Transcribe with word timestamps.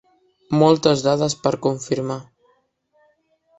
Moltes 0.61 1.03
dades 1.09 1.37
per 1.45 1.53
confirmar. 1.67 2.19